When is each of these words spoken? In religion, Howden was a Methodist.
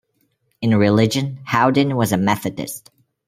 In 0.63 0.75
religion, 0.75 1.37
Howden 1.43 1.95
was 1.95 2.11
a 2.11 2.17
Methodist. 2.17 2.89